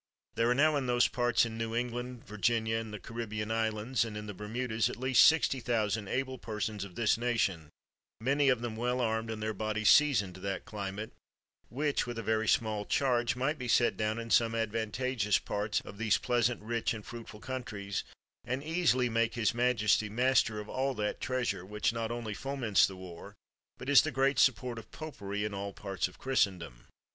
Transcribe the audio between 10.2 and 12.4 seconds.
to that climate, which with a